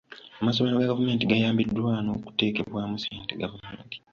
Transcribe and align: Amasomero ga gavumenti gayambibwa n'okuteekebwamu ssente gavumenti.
Amasomero 0.41 0.75
ga 0.79 0.91
gavumenti 0.91 1.29
gayambibwa 1.31 1.91
n'okuteekebwamu 2.03 2.95
ssente 2.97 3.31
gavumenti. 3.41 3.97